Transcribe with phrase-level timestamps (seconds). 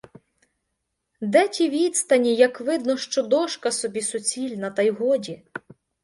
[1.21, 5.43] Де ті відстані, як видно, що дошка собі суцільна, та й годі?